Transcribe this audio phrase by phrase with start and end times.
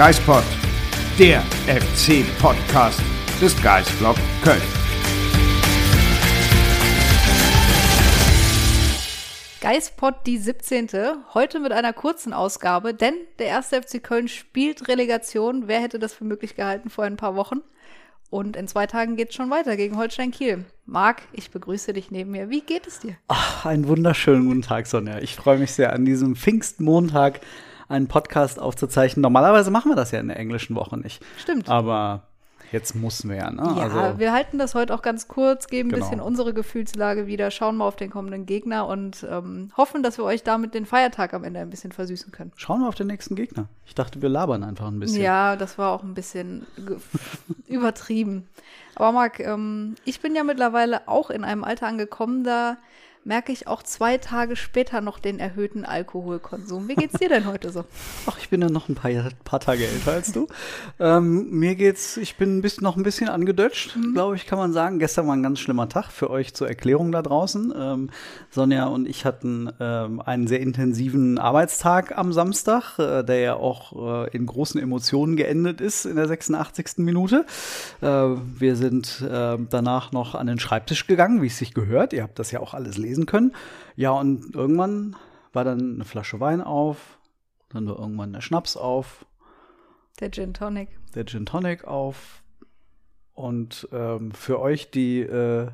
[0.00, 0.42] Geispod,
[1.18, 3.02] der FC-Podcast
[3.38, 4.62] des Geisblog Köln.
[9.60, 10.88] Geispod die 17.
[11.34, 15.68] Heute mit einer kurzen Ausgabe, denn der erste FC Köln spielt Relegation.
[15.68, 17.60] Wer hätte das für möglich gehalten vor ein paar Wochen?
[18.30, 20.64] Und in zwei Tagen geht es schon weiter gegen Holstein Kiel.
[20.86, 22.48] Marc, ich begrüße dich neben mir.
[22.48, 23.16] Wie geht es dir?
[23.28, 25.18] Ach, einen wunderschönen guten Tag, Sonja.
[25.18, 27.40] Ich freue mich sehr, an diesem Pfingstmontag
[27.90, 29.20] einen Podcast aufzuzeichnen.
[29.22, 31.22] Normalerweise machen wir das ja in der englischen Woche nicht.
[31.38, 31.68] Stimmt.
[31.68, 32.22] Aber
[32.72, 33.74] jetzt mussten wir ja, ne?
[33.76, 36.04] Ja, also, wir halten das heute auch ganz kurz, geben ein Genau.
[36.06, 40.24] bisschen unsere Gefühlslage wieder, schauen mal auf den kommenden Gegner und ähm, hoffen, dass wir
[40.24, 42.52] euch damit den Feiertag am Ende ein bisschen versüßen können.
[42.56, 43.66] schauen wir auf den nächsten Gegner.
[43.86, 45.20] Ich dachte, wir labern einfach ein bisschen.
[45.20, 46.64] Ja, das war auch ein bisschen
[47.66, 48.46] übertrieben.
[48.94, 52.76] Aber Marc, ähm, ich bin ja mittlerweile auch in einem Alter angekommen, da
[53.24, 56.88] merke ich auch zwei Tage später noch den erhöhten Alkoholkonsum.
[56.88, 57.84] Wie geht's dir denn heute so?
[58.26, 59.10] Ach, ich bin ja noch ein paar,
[59.44, 60.46] paar Tage älter als du.
[60.98, 64.98] ähm, mir geht's, ich bin bisschen, noch ein bisschen angedutscht, glaube ich, kann man sagen.
[64.98, 67.74] Gestern war ein ganz schlimmer Tag für euch zur Erklärung da draußen.
[67.76, 68.10] Ähm,
[68.50, 74.24] Sonja und ich hatten ähm, einen sehr intensiven Arbeitstag am Samstag, äh, der ja auch
[74.24, 76.98] äh, in großen Emotionen geendet ist in der 86.
[76.98, 77.44] Minute.
[78.00, 82.14] Äh, wir sind äh, danach noch an den Schreibtisch gegangen, wie es sich gehört.
[82.14, 83.54] Ihr habt das ja auch alles lesen können.
[83.96, 85.16] Ja, und irgendwann
[85.52, 87.18] war dann eine Flasche Wein auf,
[87.70, 89.24] dann war irgendwann der Schnaps auf,
[90.20, 90.88] Der Gin Tonic.
[91.14, 92.42] der Gin Tonic auf.
[93.34, 95.68] Und ähm, für euch, die äh,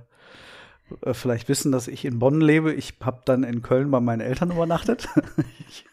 [1.00, 4.20] äh, vielleicht wissen, dass ich in Bonn lebe, ich habe dann in Köln bei meinen
[4.20, 5.08] Eltern übernachtet.
[5.68, 5.84] ich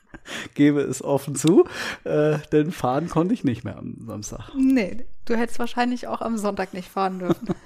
[0.54, 1.66] gebe es offen zu,
[2.04, 4.52] äh, denn fahren konnte ich nicht mehr am Samstag.
[4.56, 7.48] Nee, du hättest wahrscheinlich auch am Sonntag nicht fahren dürfen.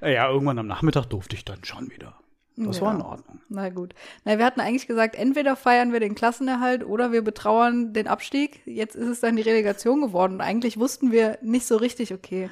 [0.00, 2.14] Ja, irgendwann am Nachmittag durfte ich dann schon wieder.
[2.56, 3.06] Das war in Ja.
[3.06, 3.40] Ordnung.
[3.48, 3.94] Na gut.
[4.24, 8.60] Na, wir hatten eigentlich gesagt, entweder feiern wir den Klassenerhalt oder wir betrauern den Abstieg.
[8.64, 10.34] Jetzt ist es dann die Relegation geworden.
[10.34, 12.50] Und eigentlich wussten wir nicht so richtig, okay,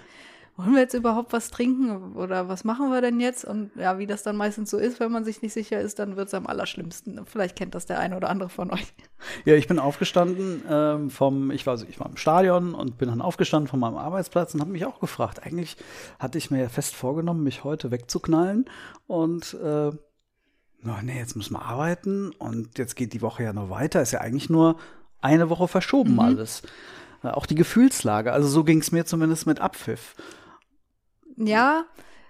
[0.63, 3.45] wollen wir jetzt überhaupt was trinken oder was machen wir denn jetzt?
[3.45, 6.17] Und ja, wie das dann meistens so ist, wenn man sich nicht sicher ist, dann
[6.17, 7.21] wird es am allerschlimmsten.
[7.27, 8.95] Vielleicht kennt das der eine oder andere von euch.
[9.45, 13.21] Ja, ich bin aufgestanden ähm, vom, ich war, ich war im Stadion und bin dann
[13.21, 15.45] aufgestanden von meinem Arbeitsplatz und habe mich auch gefragt.
[15.45, 15.77] Eigentlich
[16.19, 18.65] hatte ich mir ja fest vorgenommen, mich heute wegzuknallen
[19.07, 19.91] und äh,
[20.85, 24.03] na, nee, jetzt müssen wir arbeiten und jetzt geht die Woche ja noch weiter.
[24.03, 24.77] Ist ja eigentlich nur
[25.21, 26.63] eine Woche verschoben alles.
[27.23, 28.33] Äh, auch die Gefühlslage.
[28.33, 30.17] Also so ging es mir zumindest mit Abpfiff.
[31.37, 31.85] Ja,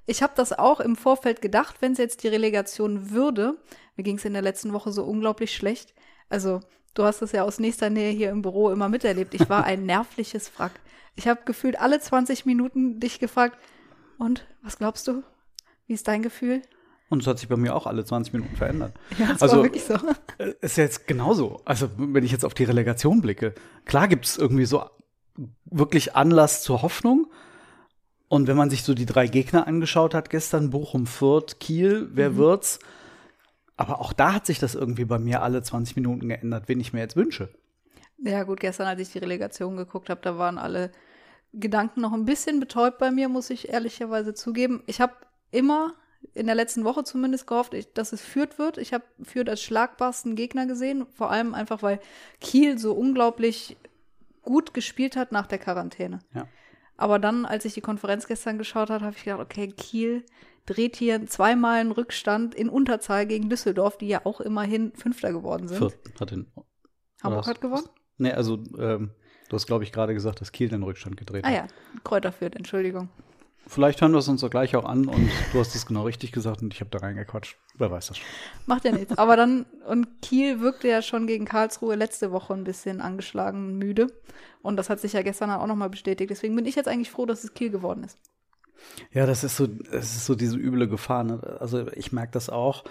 [0.06, 3.56] ich habe das auch im Vorfeld gedacht, wenn es jetzt die Relegation würde.
[3.96, 5.94] Mir ging es in der letzten Woche so unglaublich schlecht.
[6.28, 6.60] Also,
[6.94, 9.34] du hast es ja aus nächster Nähe hier im Büro immer miterlebt.
[9.34, 10.72] Ich war ein nervliches Wrack.
[11.14, 13.58] Ich habe gefühlt alle 20 Minuten dich gefragt,
[14.18, 15.22] und was glaubst du?
[15.86, 16.62] Wie ist dein Gefühl?
[17.10, 18.94] Und es hat sich bei mir auch alle 20 Minuten verändert.
[19.18, 19.94] Ja, das Also- war wirklich so.
[20.38, 21.60] Äh, Ist ja jetzt genauso.
[21.64, 23.54] Also, wenn ich jetzt auf die Relegation blicke,
[23.84, 24.84] klar gibt es irgendwie so
[25.66, 27.30] wirklich Anlass zur Hoffnung.
[28.32, 32.38] Und wenn man sich so die drei Gegner angeschaut hat, gestern Bochum, Fürth, Kiel, wer
[32.38, 32.78] wird's?
[33.76, 36.94] Aber auch da hat sich das irgendwie bei mir alle 20 Minuten geändert, wen ich
[36.94, 37.50] mir jetzt wünsche.
[38.16, 40.92] Ja, gut, gestern, als ich die Relegation geguckt habe, da waren alle
[41.52, 44.82] Gedanken noch ein bisschen betäubt bei mir, muss ich ehrlicherweise zugeben.
[44.86, 45.12] Ich habe
[45.50, 45.92] immer,
[46.32, 48.78] in der letzten Woche zumindest, gehofft, ich, dass es Fürth wird.
[48.78, 52.00] Ich habe Fürth als schlagbarsten Gegner gesehen, vor allem einfach, weil
[52.40, 53.76] Kiel so unglaublich
[54.40, 56.20] gut gespielt hat nach der Quarantäne.
[56.34, 56.48] Ja.
[57.02, 60.24] Aber dann, als ich die Konferenz gestern geschaut habe, habe ich gedacht, okay, Kiel
[60.66, 65.66] dreht hier zweimal einen Rückstand in Unterzahl gegen Düsseldorf, die ja auch immerhin Fünfter geworden
[65.66, 65.78] sind.
[65.78, 66.46] Fürth hat den.
[67.20, 67.88] Hamburg hat gewonnen?
[68.18, 69.10] Nee, also, ähm,
[69.48, 71.54] du hast, glaube ich, gerade gesagt, dass Kiel den Rückstand gedreht Ah hat.
[71.56, 71.66] ja,
[72.04, 73.08] Kräuter führt, Entschuldigung.
[73.66, 76.32] Vielleicht hören wir es uns doch gleich auch an und du hast es genau richtig
[76.32, 77.56] gesagt und ich habe da reingequatscht.
[77.78, 78.26] Wer weiß das schon.
[78.66, 79.16] Macht ja nichts.
[79.16, 83.78] Aber dann, und Kiel wirkte ja schon gegen Karlsruhe letzte Woche ein bisschen angeschlagen und
[83.78, 84.08] müde.
[84.62, 86.30] Und das hat sich ja gestern auch nochmal bestätigt.
[86.30, 88.18] Deswegen bin ich jetzt eigentlich froh, dass es Kiel geworden ist.
[89.12, 91.24] Ja, das ist so, das ist so diese üble Gefahr.
[91.24, 91.56] Ne?
[91.60, 92.84] Also ich merke das auch.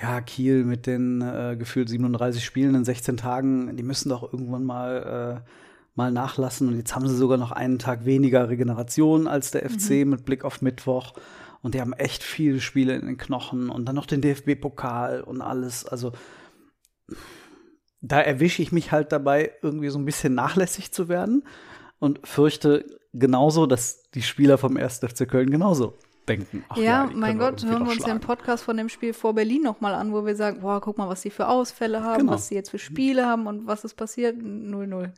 [0.00, 4.64] Ja, Kiel mit den äh, gefühlt 37 Spielen in 16 Tagen, die müssen doch irgendwann
[4.64, 5.50] mal, äh,
[5.98, 6.68] mal nachlassen.
[6.68, 10.44] Und jetzt haben sie sogar noch einen Tag weniger Regeneration als der FC mit Blick
[10.44, 11.12] auf Mittwoch.
[11.60, 15.42] Und die haben echt viele Spiele in den Knochen und dann noch den DFB-Pokal und
[15.42, 15.84] alles.
[15.84, 16.12] Also
[18.00, 21.42] da erwische ich mich halt dabei, irgendwie so ein bisschen nachlässig zu werden
[21.98, 24.98] und fürchte genauso, dass die Spieler vom 1.
[25.00, 25.94] FC Köln genauso
[26.28, 26.64] denken.
[26.68, 28.20] Ach ja, die mein Gott, hören wir uns den.
[28.20, 31.22] Podcast von dem Spiel vor Berlin nochmal an, wo wir sagen, boah, guck mal, was
[31.22, 32.32] die für Ausfälle haben, Genau.
[32.34, 34.36] was sie jetzt für Spiele haben und was ist passiert.
[34.36, 35.10] 0-0.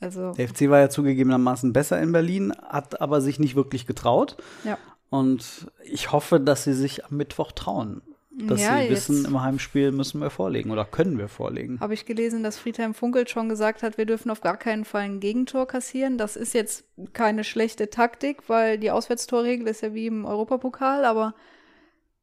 [0.00, 4.36] Also, Der FC war ja zugegebenermaßen besser in Berlin, hat aber sich nicht wirklich getraut.
[4.64, 4.78] ja.
[5.10, 8.00] Und ich hoffe, dass sie sich am Mittwoch trauen.
[8.30, 11.80] dass Ja, sie wissen, im Heimspiel müssen wir vorlegen oder können wir vorlegen.
[11.80, 15.02] Habe ich gelesen, dass Friedhelm Funkel schon gesagt hat, wir dürfen auf gar keinen Fall
[15.02, 16.16] ein Gegentor kassieren.
[16.16, 21.34] Das ist jetzt keine schlechte Taktik, weil die Auswärtstorregel ist ja wie im Europapokal, aber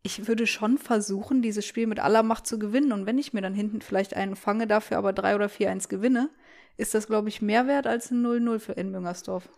[0.02, 2.94] ich würde schon versuchen, dieses Spiel mit aller Macht zu gewinnen.
[2.94, 6.30] Und wenn ich mir dann hinten vielleicht einen fange, dafür aber 3 oder 4-1 gewinne,
[6.78, 9.50] ist das, glaube ich, mehr wert als ein 0-0 für in Müngersdorf.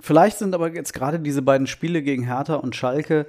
[0.00, 3.26] Vielleicht sind aber jetzt gerade diese beiden Spiele gegen Hertha und Schalke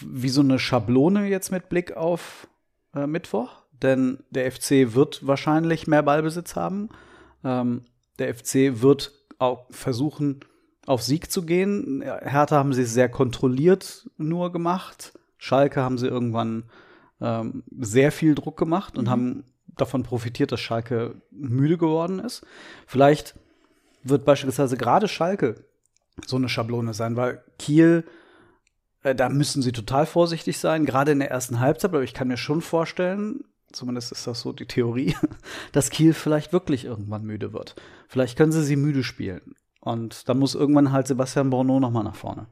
[0.00, 2.48] wie so eine Schablone jetzt mit Blick auf
[2.94, 3.62] äh, Mittwoch.
[3.72, 6.90] Denn der FC wird wahrscheinlich mehr Ballbesitz haben.
[7.42, 7.82] Ähm,
[8.18, 10.40] der FC wird auch versuchen,
[10.86, 12.02] auf Sieg zu gehen.
[12.02, 15.18] Hertha haben sie sehr kontrolliert nur gemacht.
[15.38, 16.64] Schalke haben sie irgendwann
[17.20, 19.44] ähm, sehr viel Druck gemacht und haben
[19.76, 22.44] davon profitiert, dass Schalke müde geworden ist.
[22.86, 23.34] Vielleicht
[24.02, 25.64] wird beispielsweise gerade Schalke
[26.26, 28.04] so eine Schablone sein, weil Kiel,
[29.02, 32.28] äh, da müssen sie total vorsichtig sein, gerade in der ersten Halbzeit, aber ich kann
[32.28, 35.16] mir schon vorstellen, zumindest ist das so die Theorie,
[35.72, 37.74] dass Kiel vielleicht wirklich irgendwann müde wird.
[38.08, 39.54] Vielleicht können sie sie müde spielen.
[39.80, 42.46] Und dann muss irgendwann halt Sebastian Borneau nochmal nach vorne.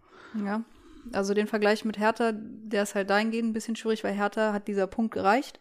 [0.44, 0.64] Ja.
[1.12, 4.68] Also den Vergleich mit Hertha, der ist halt dahingehend ein bisschen schwierig, weil Hertha hat
[4.68, 5.60] dieser Punkt gereicht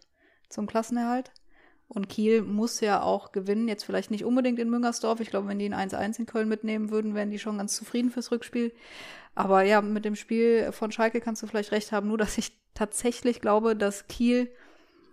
[0.49, 1.31] zum Klassenerhalt.
[1.89, 5.19] Und Kiel muss ja auch gewinnen, jetzt vielleicht nicht unbedingt in Müngersdorf.
[5.19, 8.11] Ich glaube, wenn die ein 1-1 in Köln mitnehmen würden, wären die schon ganz zufrieden
[8.11, 8.71] fürs Rückspiel.
[9.33, 12.51] Aber ja, mit dem Spiel von Schalke kannst du vielleicht recht haben, nur dass ich
[12.75, 14.49] tatsächlich glaube, dass Kiel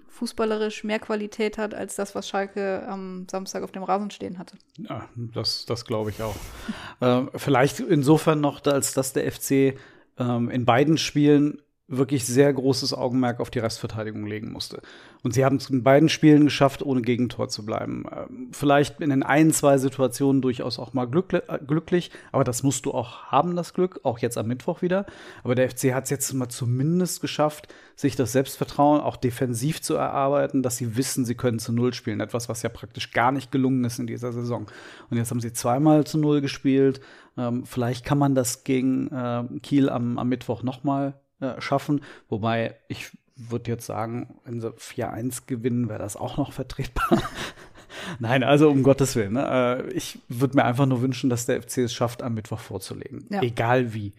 [0.09, 4.57] fußballerisch mehr Qualität hat als das, was Schalke am Samstag auf dem Rasen stehen hatte.
[4.79, 6.37] Ja, das, das glaube ich auch.
[7.01, 9.79] ähm, vielleicht insofern noch, als dass der FC
[10.19, 14.83] ähm, in beiden Spielen wirklich sehr großes Augenmerk auf die Restverteidigung legen musste.
[15.23, 18.05] Und sie haben es in beiden Spielen geschafft, ohne Gegentor zu bleiben.
[18.11, 22.87] Ähm, vielleicht in den ein, zwei Situationen durchaus auch mal äh, glücklich, aber das musst
[22.87, 25.07] du auch haben, das Glück, auch jetzt am Mittwoch wieder.
[25.45, 29.95] Aber der FC hat es jetzt mal zumindest geschafft, sich das Selbstvertrauen auch defensiv zu
[29.95, 32.19] erarbeiten, dass sie wissen, sie können zu Null spielen.
[32.19, 34.67] Etwas, was ja praktisch gar nicht gelungen ist in dieser Saison.
[35.09, 37.01] Und jetzt haben sie zweimal zu Null gespielt.
[37.39, 42.01] Ähm, vielleicht kann man das gegen äh, Kiel am, am Mittwoch nochmal äh, schaffen.
[42.29, 47.23] Wobei ich würde jetzt sagen, wenn sie 4-1 gewinnen, wäre das auch noch vertretbar.
[48.19, 49.35] Nein, also um Gottes Willen.
[49.35, 49.85] Ne?
[49.89, 53.27] Äh, ich würde mir einfach nur wünschen, dass der FC es schafft, am Mittwoch vorzulegen.
[53.31, 53.43] Ja.
[53.43, 54.15] Egal wie.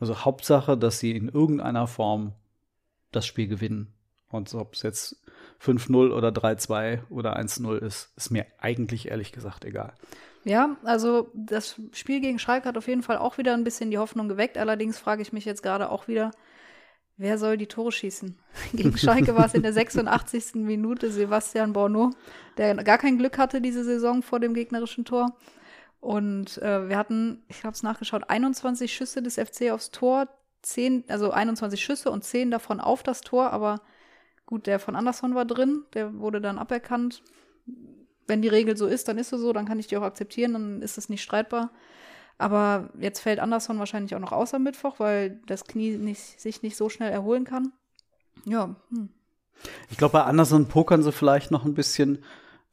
[0.00, 2.32] Also Hauptsache, dass sie in irgendeiner Form
[3.12, 3.92] das Spiel gewinnen.
[4.28, 5.22] Und ob es jetzt
[5.62, 9.92] 5-0 oder 3-2 oder 1-0 ist, ist mir eigentlich ehrlich gesagt egal.
[10.44, 13.98] Ja, also das Spiel gegen Schalke hat auf jeden Fall auch wieder ein bisschen die
[13.98, 14.58] Hoffnung geweckt.
[14.58, 16.32] Allerdings frage ich mich jetzt gerade auch wieder,
[17.16, 18.36] wer soll die Tore schießen?
[18.72, 20.54] Gegen Schalke war es in der 86.
[20.56, 22.10] Minute Sebastian Borneau,
[22.56, 25.36] der gar kein Glück hatte diese Saison vor dem gegnerischen Tor.
[26.00, 30.28] Und äh, wir hatten, ich habe es nachgeschaut, 21 Schüsse des FC aufs Tor,
[30.62, 33.80] 10, also 21 Schüsse und 10 davon auf das Tor, aber
[34.44, 37.22] gut, der von Anderson war drin, der wurde dann aberkannt
[38.26, 40.52] wenn die Regel so ist, dann ist sie so, dann kann ich die auch akzeptieren,
[40.54, 41.70] dann ist es nicht streitbar.
[42.38, 46.62] Aber jetzt fällt Anderson wahrscheinlich auch noch aus am Mittwoch, weil das Knie nicht, sich
[46.62, 47.72] nicht so schnell erholen kann.
[48.44, 49.08] Ja, hm.
[49.88, 52.18] Ich glaube, bei Anderson pokern sie vielleicht noch ein bisschen.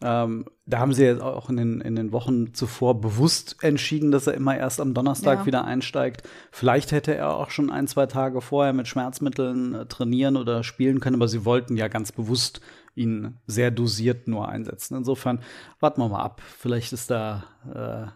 [0.04, 4.26] Ähm, da haben sie jetzt auch in den, in den Wochen zuvor bewusst entschieden, dass
[4.26, 5.46] er immer erst am Donnerstag Ja.
[5.46, 6.28] wieder einsteigt.
[6.52, 11.00] Vielleicht hätte er auch schon ein, zwei Tage vorher mit Schmerzmitteln äh, trainieren oder spielen
[11.02, 12.62] können, aber sie wollten ja ganz bewusst
[12.96, 14.98] ihn sehr dosiert nur einsetzen.
[14.98, 15.40] Insofern
[15.80, 16.42] warten wir mal ab.
[16.58, 18.12] Vielleicht ist da äh,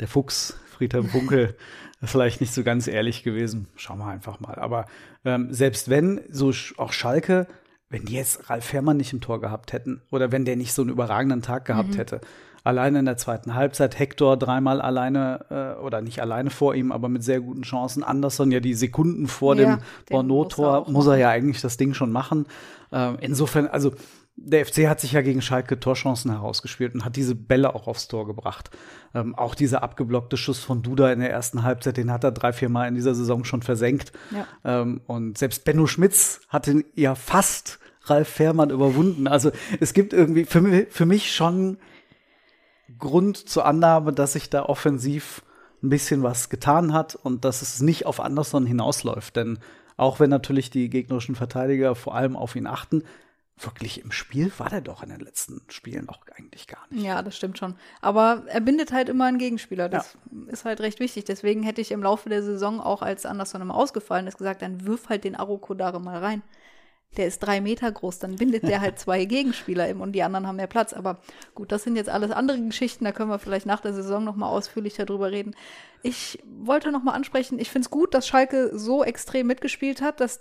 [0.00, 1.56] der Fuchs, Friedhelm Funkel,
[2.02, 3.68] vielleicht nicht so ganz ehrlich gewesen.
[3.76, 4.56] Schauen wir einfach mal.
[4.56, 4.86] Aber
[5.24, 7.46] ähm, selbst wenn, so auch Schalke,
[7.88, 10.82] wenn die jetzt Ralf Fährmann nicht im Tor gehabt hätten oder wenn der nicht so
[10.82, 12.20] einen überragenden Tag gehabt hätte,
[12.66, 17.08] alleine in der zweiten Halbzeit, Hector dreimal alleine äh, oder nicht alleine vor ihm, aber
[17.08, 18.02] mit sehr guten Chancen.
[18.02, 19.78] Anderson ja die Sekunden vor Ja, dem
[20.10, 22.46] den muss er muss er ja eigentlich das Ding schon machen.
[22.92, 23.92] Ähm, insofern, also
[24.36, 28.06] der FC hat sich ja gegen Schalke Torchancen herausgespielt und hat diese Bälle auch aufs
[28.06, 28.70] Tor gebracht.
[29.14, 32.52] Ähm, auch dieser abgeblockte Schuss von Duda in der ersten Halbzeit, den hat er drei,
[32.52, 34.12] vier Mal in dieser Saison schon versenkt.
[34.30, 34.46] Ja.
[34.64, 39.26] Ähm, und selbst Benno Schmitz hat ihn ja fast Ralf Fährmann überwunden.
[39.26, 39.50] Also
[39.80, 41.78] es gibt irgendwie für mich, für mich schon
[42.98, 45.42] Grund zur Annahme, dass sich da offensiv
[45.82, 49.36] ein bisschen was getan hat und dass es nicht auf Anderson hinausläuft.
[49.36, 49.58] Denn
[49.96, 53.02] auch wenn natürlich die gegnerischen Verteidiger vor allem auf ihn achten,
[53.58, 57.04] wirklich im Spiel war der doch in den letzten Spielen auch eigentlich gar nicht.
[57.04, 57.74] ja, das stimmt schon.
[58.02, 59.88] Aber er bindet halt immer einen Gegenspieler.
[59.88, 61.24] Das ist halt recht wichtig.
[61.24, 64.86] Deswegen hätte ich im Laufe der Saison auch, als Anderson immer ausgefallen ist, gesagt, dann
[64.86, 66.42] wirf halt den Arokodare mal rein.
[67.16, 70.46] Der ist drei Meter groß, dann bindet der halt zwei Gegenspieler im und die anderen
[70.46, 70.92] haben mehr Platz.
[70.92, 71.20] Aber
[71.54, 74.50] gut, das sind jetzt alles andere Geschichten, da können wir vielleicht nach der Saison nochmal
[74.50, 75.54] ausführlicher drüber reden.
[76.02, 80.40] Ich wollte nochmal ansprechen, ich finde es gut, dass Schalke so extrem mitgespielt hat, dass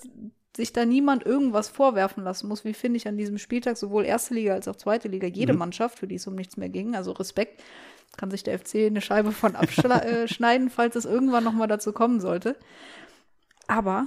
[0.55, 4.33] sich da niemand irgendwas vorwerfen lassen muss, wie finde ich an diesem Spieltag sowohl erste
[4.33, 5.59] Liga als auch zweite Liga, jede Mhm.
[5.59, 6.95] Mannschaft, für die es um nichts mehr ging.
[6.95, 7.61] Also Respekt,
[8.17, 12.21] kann sich der FC eine Scheibe von abschneiden, falls es irgendwann noch mal dazu kommen
[12.21, 12.55] sollte.
[13.67, 14.05] Aber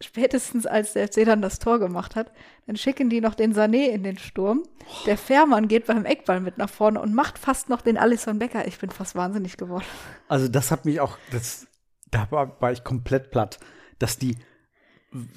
[0.00, 2.32] spätestens als der FC dann das Tor gemacht hat,
[2.66, 4.64] dann schicken die noch den Sané in den Sturm.
[5.06, 8.66] Der Fährmann geht beim Eckball mit nach vorne und macht fast noch den Alisson Becker.
[8.66, 9.84] Ich bin fast wahnsinnig geworden.
[10.26, 11.68] Also das hat mich auch, das,
[12.10, 13.60] da war, war ich komplett platt,
[14.00, 14.36] dass die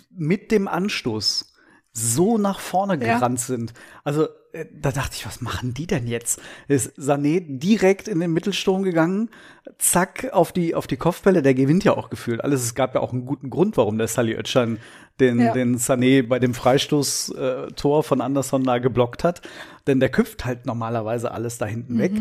[0.10, 1.52] mit dem Anstoß
[1.98, 3.16] so nach vorne Ja.
[3.16, 3.74] gerannt sind.
[4.04, 6.42] Also äh, da dachte ich, was machen die denn jetzt?
[6.68, 9.30] Ist Sané direkt in den Mittelsturm gegangen,
[9.78, 12.44] zack, auf die, auf die Kopfbälle, der gewinnt ja auch gefühlt.
[12.44, 14.78] Alles, es gab ja auch einen guten Grund, warum der Sally Özcan
[15.22, 15.54] den, Ja.
[15.54, 19.42] den Sané bei dem Freistoß-Tor äh, von Anderson da geblockt hat.
[19.88, 22.12] Denn der köpft halt normalerweise alles da hinten weg.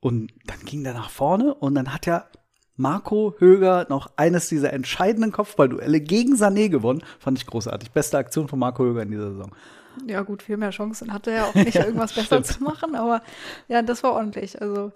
[0.00, 2.26] Und dann ging der nach vorne und dann hat ja
[2.78, 7.02] Marco Höger noch eines dieser entscheidenden Kopfballduelle gegen Sané gewonnen.
[7.18, 7.90] Fand ich großartig.
[7.90, 9.50] Beste Aktion von Marco Höger in dieser Saison.
[10.06, 13.20] Ja, gut, viel mehr Chancen hatte er auch nicht, irgendwas besser zu machen, aber
[13.66, 14.62] ja, das war ordentlich.
[14.62, 14.92] Also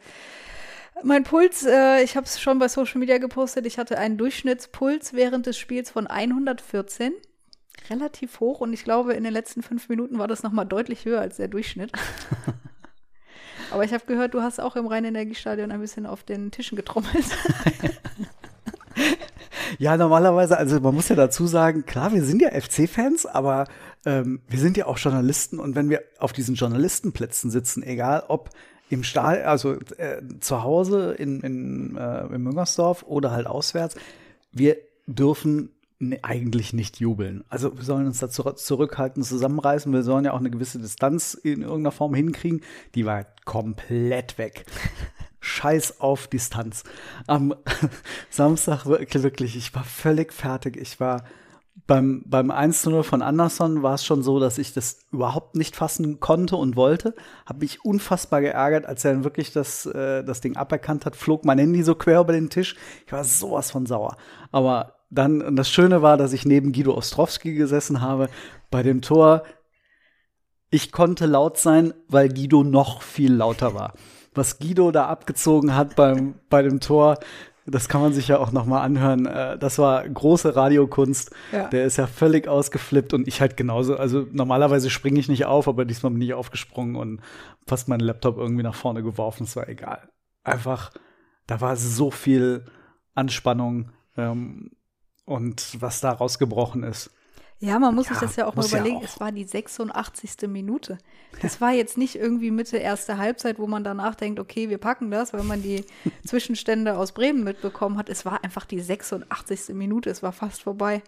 [1.02, 5.12] mein Puls, äh, ich habe es schon bei Social Media gepostet, ich hatte einen Durchschnittspuls
[5.12, 7.12] während des Spiels von 114.
[7.90, 11.20] Relativ hoch und ich glaube, in den letzten fünf Minuten war das nochmal deutlich höher
[11.20, 11.90] als der Durchschnitt.
[13.72, 17.24] Aber ich habe gehört, du hast auch im Rhein-Energiestadion ein bisschen auf den Tischen getrommelt.
[19.78, 23.66] Ja, normalerweise, also man muss ja dazu sagen, klar, wir sind ja FC-Fans, aber
[24.04, 28.50] ähm, wir sind ja auch Journalisten und wenn wir auf diesen Journalistenplätzen sitzen, egal ob
[28.90, 33.96] im Stahl, also äh, zu Hause in, in, äh, in Müngersdorf oder halt auswärts,
[34.52, 34.76] wir
[35.06, 35.70] dürfen
[36.02, 37.44] ne, eigentlich nicht jubeln.
[37.48, 39.92] Also wir sollen uns da zur- zurückhalten, zusammenreißen.
[39.92, 42.60] Wir sollen ja auch eine gewisse Distanz in irgendeiner Form hinkriegen.
[42.94, 44.66] Die war komplett weg.
[45.40, 46.84] Scheiß auf Distanz.
[47.26, 47.54] Am
[48.30, 50.76] Samstag wirklich, ich war völlig fertig.
[50.76, 51.24] Ich war
[51.86, 55.74] beim, beim 1 0 von Anderson war es schon so, dass ich das überhaupt nicht
[55.74, 57.14] fassen konnte und wollte.
[57.46, 61.44] Habe mich unfassbar geärgert, als er dann wirklich das, äh, das Ding aberkannt hat, flog
[61.44, 62.76] mein Handy so quer über den Tisch.
[63.06, 64.16] Ich war sowas von sauer.
[64.52, 68.28] Aber dann, und das Schöne war, dass ich neben Guido Ostrowski gesessen habe
[68.70, 69.42] bei dem Tor.
[70.70, 73.92] Ich konnte laut sein, weil Guido noch viel lauter war.
[74.34, 77.18] Was Guido da abgezogen hat beim, bei dem Tor,
[77.66, 79.26] das kann man sich ja auch noch mal anhören.
[79.26, 81.30] Äh, Das war große Radiokunst.
[81.52, 81.68] Ja.
[81.68, 83.96] Der ist ja völlig ausgeflippt und ich halt genauso.
[83.96, 87.20] Also normalerweise springe ich nicht auf, aber diesmal bin ich aufgesprungen und
[87.66, 89.44] fast meinen Laptop irgendwie nach vorne geworfen.
[89.44, 90.08] Es war egal.
[90.42, 90.90] Einfach,
[91.46, 92.64] da war so viel
[93.14, 94.70] Anspannung ähm,
[95.24, 97.10] und was da rausgebrochen ist.
[97.58, 98.96] Ja, man muss Ja, sich das ja auch mal muss ja überlegen.
[98.96, 99.04] auch.
[99.04, 100.48] Es war die 86.
[100.48, 100.98] Minute.
[101.42, 105.12] Das war jetzt nicht irgendwie Mitte erste Halbzeit, wo man danach denkt, okay, wir packen
[105.12, 105.84] das, weil man die
[106.26, 108.08] Zwischenstände aus Bremen mitbekommen hat.
[108.08, 109.76] Es war einfach die 86.
[109.76, 110.10] Minute.
[110.10, 111.02] Es war fast vorbei.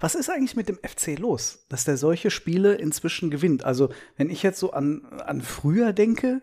[0.00, 3.62] Was ist eigentlich mit dem FC los, dass der solche Spiele inzwischen gewinnt?
[3.64, 6.40] Also, wenn ich jetzt so an, an früher denke,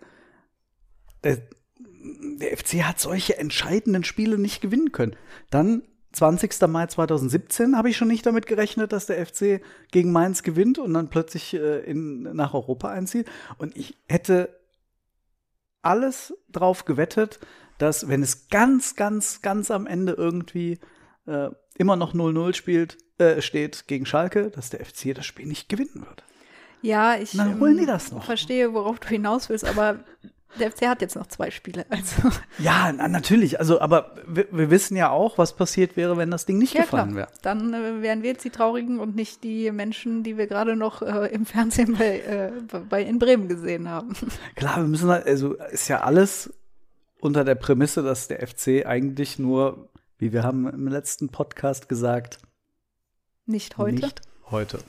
[1.24, 1.40] der,
[1.80, 5.16] der FC hat solche entscheidenden Spiele nicht gewinnen können.
[5.50, 5.82] Dann
[6.16, 6.62] 20.
[6.68, 10.94] Mai 2017 habe ich schon nicht damit gerechnet, dass der FC gegen Mainz gewinnt und
[10.94, 13.28] dann plötzlich äh, in, nach Europa einzieht.
[13.58, 14.50] Und ich hätte
[15.82, 17.40] alles drauf gewettet,
[17.78, 20.80] dass wenn es ganz, ganz, ganz am Ende irgendwie
[21.28, 25.70] äh, immer noch 0-0 spielt, äh, steht gegen Schalke, dass der FC das Spiel nicht
[25.70, 26.24] gewinnen wird.
[26.82, 28.24] Ja, ich Na, holen die ähm, das noch?
[28.24, 30.04] verstehe, worauf du hinaus willst, aber
[30.60, 31.86] der FC hat jetzt noch zwei Spiele.
[31.90, 33.60] Also, Ja, na, natürlich.
[33.60, 36.82] Also, aber wir, wir wissen ja auch, was passiert wäre, wenn das Ding nicht ja
[36.82, 37.28] gefallen wäre.
[37.42, 41.02] Dann äh, wären wir jetzt die Traurigen und nicht die Menschen, die wir gerade noch
[41.02, 42.52] äh, im Fernsehen bei, äh,
[42.90, 44.16] bei in Bremen gesehen haben.
[44.56, 46.54] Klar, wir müssen halt, also ist ja alles
[47.20, 52.40] unter der Prämisse, dass der FC eigentlich nur, wie wir haben im letzten Podcast gesagt,
[53.46, 53.96] Nicht heute.
[53.96, 54.22] nicht
[54.52, 54.80] heute.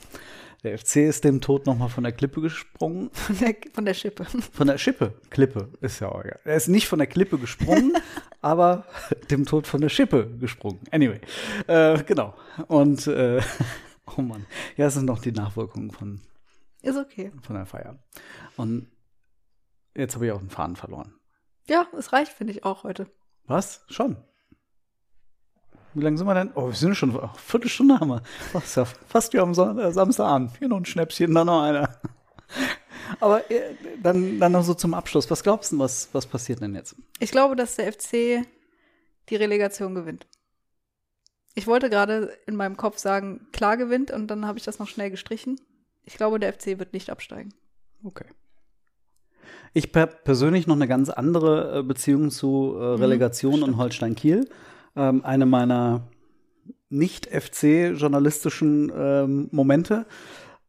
[0.67, 3.09] Der FC ist dem Tod noch mal von der Klippe gesprungen.
[3.13, 4.25] Von, der, von der Schippe.
[4.25, 5.13] Von der Schippe.
[5.29, 6.41] Klippe, ist ja auch egal.
[6.43, 7.93] Er ist nicht von der Klippe gesprungen,
[8.41, 8.85] aber
[9.31, 10.81] dem Tod von der Schippe gesprungen.
[10.91, 11.21] Anyway,
[11.67, 12.35] äh, genau.
[12.67, 13.41] Und, äh,
[14.17, 14.45] oh Mann.
[14.75, 16.19] Ja, es sind noch die Nachwirkungen von,
[16.81, 17.31] Ist okay.
[17.41, 18.03] von der Feier.
[18.57, 18.91] Und
[19.95, 21.13] jetzt habe ich auch den Faden verloren.
[21.69, 23.07] Ja, es reicht, finde ich, auch heute.
[23.45, 23.85] Was?
[23.87, 24.17] Schon?
[25.97, 26.51] Wie lange sind wir denn?
[26.53, 28.21] Oh, wir sind schon, oh, Viertelstunde haben wir.
[28.53, 30.51] Oh, ist ja fast wie am äh, Samstagabend.
[30.59, 31.89] Hier noch ein Schnäpschen, dann noch einer.
[33.19, 33.73] Aber äh,
[34.03, 35.29] dann, dann noch so zum Abschluss.
[35.31, 36.95] Was glaubst du, was, was passiert denn jetzt?
[37.19, 38.45] Ich glaube, dass der FC
[39.29, 40.27] die Relegation gewinnt.
[41.55, 44.87] Ich wollte gerade in meinem Kopf sagen, klar gewinnt und dann habe ich das noch
[44.87, 45.59] schnell gestrichen.
[46.03, 47.55] Ich glaube, der FC wird nicht absteigen.
[48.03, 48.25] Okay.
[49.73, 54.47] Ich per persönlich noch eine ganz andere äh, Beziehung zu äh, Relegation und Holstein Kiel.
[54.97, 56.07] Ähm, eine meiner
[56.89, 60.05] nicht-FC-journalistischen ähm, Momente.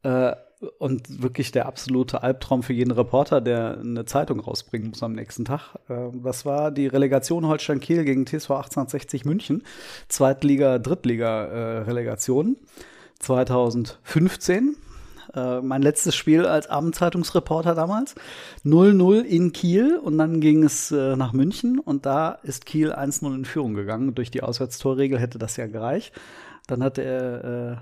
[0.03, 0.33] Äh,
[0.79, 5.45] und wirklich der absolute Albtraum für jeden Reporter, der eine Zeitung rausbringen muss am nächsten
[5.45, 5.77] Tag.
[5.89, 9.63] Äh, das war die Relegation Holstein Kiel gegen TSV 1860 München.
[10.09, 12.57] Zweitliga, Drittliga-Relegation.
[12.57, 12.89] Äh,
[13.21, 14.77] 2015
[15.35, 18.15] äh, mein letztes Spiel als Abendzeitungsreporter damals.
[18.65, 23.35] 0-0 in Kiel und dann ging es äh, nach München und da ist Kiel 1-0
[23.35, 24.15] in Führung gegangen.
[24.15, 26.13] Durch die Auswärtstorregel hätte das ja gereicht.
[26.67, 27.81] Dann hat er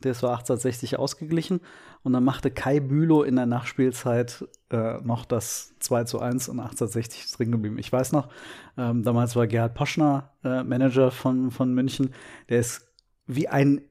[0.00, 1.60] das war 1860 ausgeglichen
[2.02, 6.60] und dann machte Kai Bülow in der Nachspielzeit äh, noch das 2 zu 1 und
[6.60, 7.78] 1860 ist drin geblieben.
[7.78, 8.28] Ich weiß noch,
[8.76, 12.14] ähm, damals war Gerhard Poschner äh, Manager von, von München,
[12.48, 12.88] der ist
[13.26, 13.82] wie ein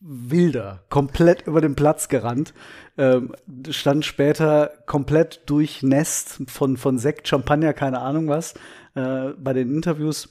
[0.00, 2.52] Wilder, komplett über den Platz gerannt,
[2.98, 3.34] ähm,
[3.70, 8.54] stand später komplett durchnässt von, von Sekt, Champagner, keine Ahnung was,
[8.94, 10.28] äh, bei den Interviews.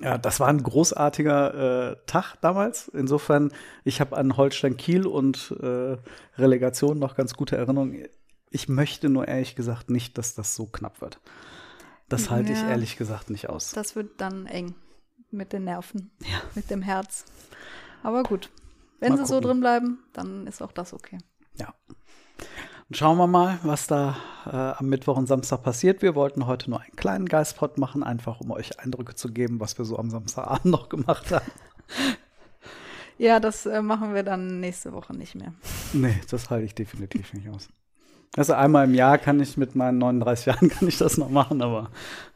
[0.00, 2.88] Ja, das war ein großartiger äh, Tag damals.
[2.88, 3.52] Insofern,
[3.84, 5.96] ich habe an Holstein Kiel und äh,
[6.38, 8.06] Relegation noch ganz gute Erinnerungen.
[8.50, 11.20] Ich möchte nur ehrlich gesagt nicht, dass das so knapp wird.
[12.08, 13.72] Das halte ja, ich ehrlich gesagt nicht aus.
[13.72, 14.74] Das wird dann eng
[15.30, 16.40] mit den Nerven, ja.
[16.54, 17.24] mit dem Herz.
[18.02, 18.50] Aber gut.
[19.00, 19.34] Wenn mal sie gucken.
[19.34, 21.18] so drin bleiben, dann ist auch das okay.
[21.58, 21.74] Ja.
[22.88, 24.16] Und schauen wir mal, was da
[24.46, 26.02] äh, am Mittwoch und Samstag passiert.
[26.02, 29.78] Wir wollten heute nur einen kleinen Geistpot machen, einfach um euch Eindrücke zu geben, was
[29.78, 31.50] wir so am Samstagabend noch gemacht haben.
[33.16, 35.52] Ja, das äh, machen wir dann nächste Woche nicht mehr.
[35.92, 37.68] Nee, das halte ich definitiv nicht aus.
[38.36, 41.62] Also einmal im Jahr kann ich mit meinen 39 Jahren kann ich das noch machen,
[41.62, 41.90] aber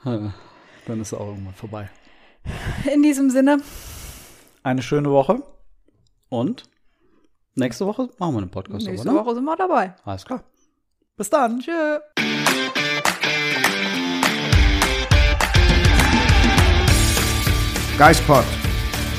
[0.04, 0.28] äh,
[0.86, 1.90] dann ist es auch irgendwann vorbei.
[2.92, 3.58] In diesem Sinne.
[4.62, 5.42] Eine schöne Woche.
[6.34, 6.64] Und
[7.54, 8.84] nächste Woche machen wir einen Podcast.
[8.84, 9.24] Nächste aber, ne?
[9.24, 9.94] Woche sind wir dabei.
[10.04, 10.42] Alles klar.
[11.16, 11.60] Bis dann.
[11.60, 12.00] Tschö.
[17.96, 18.44] Geispod,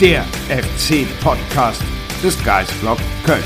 [0.01, 1.81] der FC-Podcast
[2.22, 3.41] des Geistblog Köln.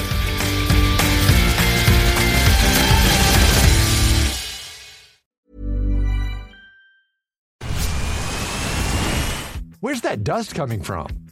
[9.80, 11.29] Where's that dust coming from?